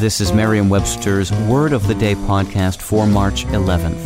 [0.00, 4.00] This is Merriam Webster's Word of the Day podcast for March 11th.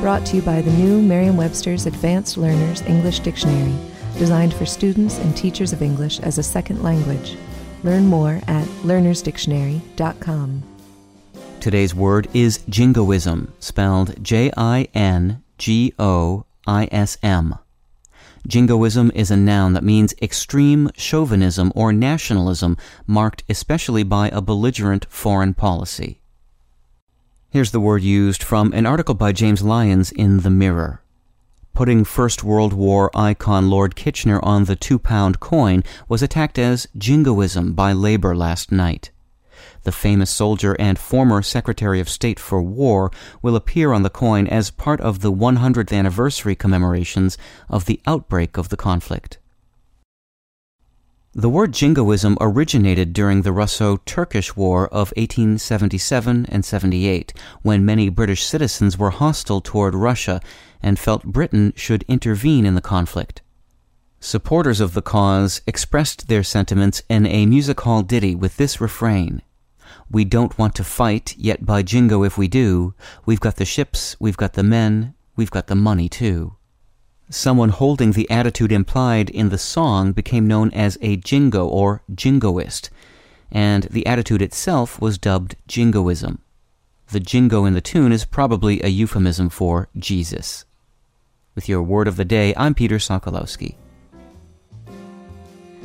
[0.00, 3.74] Brought to you by the new Merriam Webster's Advanced Learners English Dictionary,
[4.18, 7.36] designed for students and teachers of English as a second language.
[7.82, 10.62] Learn more at learnersdictionary.com.
[11.58, 17.56] Today's word is jingoism, spelled J I N G O I S M.
[18.46, 22.76] Jingoism is a noun that means extreme chauvinism or nationalism
[23.06, 26.20] marked especially by a belligerent foreign policy.
[27.50, 31.02] Here's the word used from an article by James Lyons in The Mirror.
[31.74, 36.88] Putting First World War icon Lord Kitchener on the two pound coin was attacked as
[36.96, 39.10] jingoism by Labour last night.
[39.82, 44.46] The famous soldier and former Secretary of State for War will appear on the coin
[44.46, 49.38] as part of the 100th anniversary commemorations of the outbreak of the conflict.
[51.32, 58.08] The word jingoism originated during the Russo Turkish War of 1877 and 78, when many
[58.08, 60.40] British citizens were hostile toward Russia
[60.82, 63.42] and felt Britain should intervene in the conflict.
[64.18, 69.40] Supporters of the cause expressed their sentiments in a music hall ditty with this refrain
[70.10, 72.94] we don't want to fight, yet by jingo if we do,
[73.26, 76.56] we've got the ships, we've got the men, we've got the money too.
[77.28, 82.90] Someone holding the attitude implied in the song became known as a jingo or jingoist,
[83.52, 86.40] and the attitude itself was dubbed jingoism.
[87.12, 90.64] The jingo in the tune is probably a euphemism for Jesus.
[91.54, 93.74] With your word of the day, I'm Peter Sokolowski.